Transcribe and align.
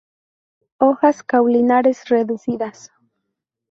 Hojas 0.79 1.21
caulinares 1.21 2.03
reducidas. 2.09 2.89